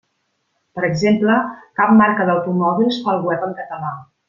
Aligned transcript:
Per 0.79 0.83
exemple, 0.87 1.35
cap 1.81 1.93
marca 2.01 2.27
d'automòbils 2.31 2.99
fa 3.05 3.17
el 3.17 3.25
web 3.31 3.47
en 3.51 3.57
català. 3.63 3.95